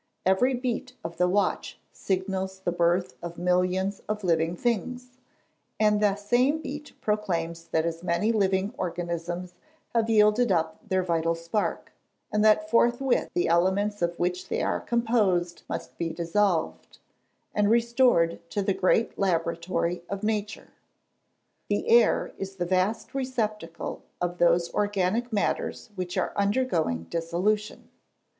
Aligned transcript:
Every 0.25 0.55
beat 0.55 0.93
of 1.03 1.17
the 1.17 1.27
watch 1.29 1.77
signals 1.91 2.61
the 2.61 2.71
birth 2.71 3.13
of 3.21 3.37
millions 3.37 4.01
of 4.09 4.23
living 4.23 4.55
things, 4.55 5.19
and 5.79 6.01
the 6.01 6.15
same 6.15 6.59
beat 6.59 6.93
proclaims 7.01 7.65
that 7.65 7.85
as 7.85 8.01
many 8.01 8.31
living 8.31 8.73
organisms 8.79 9.53
have 9.93 10.09
yielded 10.09 10.51
up 10.51 10.79
their 10.89 11.03
vital 11.03 11.35
spark, 11.35 11.91
and 12.33 12.43
that 12.43 12.67
forthwith 12.67 13.29
the 13.35 13.47
elements 13.47 14.01
of 14.01 14.17
which 14.17 14.47
they 14.47 14.63
are 14.63 14.79
composed 14.79 15.61
must 15.69 15.95
be 15.99 16.09
dissolved, 16.09 16.97
and 17.53 17.69
restored 17.69 18.39
to 18.49 18.63
the 18.63 18.73
great 18.73 19.19
laboratory 19.19 20.01
of 20.09 20.23
nature. 20.23 20.69
The 21.67 21.87
air 21.89 22.33
is 22.39 22.55
the 22.55 22.65
vast 22.65 23.13
receptacle 23.13 24.01
of 24.19 24.39
those 24.39 24.73
organic 24.73 25.31
matters 25.31 25.91
which 25.93 26.17
are 26.17 26.33
undergoing 26.35 27.03
dissolution. 27.03 27.91